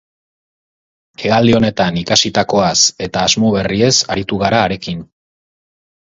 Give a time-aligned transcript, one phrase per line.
[1.23, 2.73] Hegaldi honetan ikasitakoaz
[3.09, 5.07] eta asmo berriez aritu gara harekin.